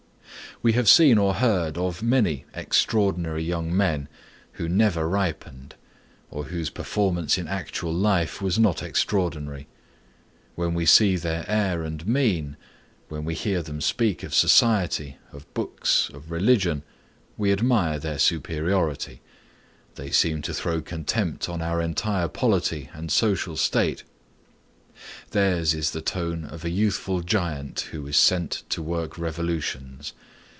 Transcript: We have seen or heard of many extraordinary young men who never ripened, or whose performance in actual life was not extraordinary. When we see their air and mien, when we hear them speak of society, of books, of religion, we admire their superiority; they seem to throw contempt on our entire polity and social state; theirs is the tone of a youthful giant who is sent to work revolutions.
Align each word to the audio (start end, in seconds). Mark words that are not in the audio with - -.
We 0.63 0.73
have 0.73 0.87
seen 0.87 1.17
or 1.17 1.33
heard 1.33 1.75
of 1.75 2.03
many 2.03 2.45
extraordinary 2.53 3.43
young 3.43 3.75
men 3.75 4.07
who 4.53 4.69
never 4.69 5.09
ripened, 5.09 5.73
or 6.29 6.43
whose 6.43 6.69
performance 6.69 7.35
in 7.35 7.47
actual 7.47 7.91
life 7.91 8.43
was 8.43 8.59
not 8.59 8.83
extraordinary. 8.83 9.67
When 10.53 10.75
we 10.75 10.85
see 10.85 11.15
their 11.15 11.45
air 11.49 11.81
and 11.81 12.05
mien, 12.07 12.57
when 13.09 13.25
we 13.25 13.33
hear 13.33 13.63
them 13.63 13.81
speak 13.81 14.21
of 14.21 14.35
society, 14.35 15.17
of 15.31 15.51
books, 15.55 16.11
of 16.13 16.29
religion, 16.29 16.83
we 17.37 17.51
admire 17.51 17.97
their 17.97 18.19
superiority; 18.19 19.19
they 19.95 20.11
seem 20.11 20.43
to 20.43 20.53
throw 20.53 20.79
contempt 20.79 21.49
on 21.49 21.63
our 21.63 21.81
entire 21.81 22.27
polity 22.27 22.87
and 22.93 23.11
social 23.11 23.57
state; 23.57 24.03
theirs 25.31 25.73
is 25.73 25.89
the 25.89 26.01
tone 26.01 26.45
of 26.45 26.63
a 26.63 26.69
youthful 26.69 27.21
giant 27.21 27.79
who 27.89 28.05
is 28.05 28.17
sent 28.17 28.61
to 28.69 28.83
work 28.83 29.17
revolutions. 29.17 30.13